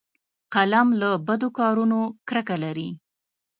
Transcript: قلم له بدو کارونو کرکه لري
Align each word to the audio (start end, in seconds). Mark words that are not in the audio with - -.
قلم 0.53 0.87
له 1.01 1.09
بدو 1.27 1.47
کارونو 1.59 1.99
کرکه 2.27 2.55
لري 2.63 2.89